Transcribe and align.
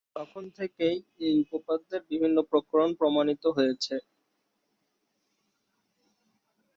তখন 0.15 0.43
থেকেই 0.57 0.97
এই 1.19 1.35
উপপাদ্যের 1.47 2.01
বিভিন্ন 2.11 2.37
প্রকরণ 2.51 2.89
প্রমাণিত 2.99 3.43
হয়েছে। 3.57 3.95